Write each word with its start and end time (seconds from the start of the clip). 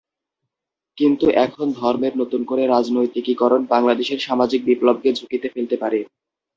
কিন্তু 0.97 1.25
এখন 1.45 1.65
ধর্মের 1.73 2.13
নতুন 2.17 2.41
করে 2.43 2.63
রাজনৈতিকীকরণ 2.67 3.61
বাংলাদেশের 3.65 4.19
সামাজিক 4.19 4.61
বিপ্লবকে 4.65 5.09
ঝুঁকিতে 5.17 5.47
ফেলতে 5.49 5.75
পারে। 5.77 5.99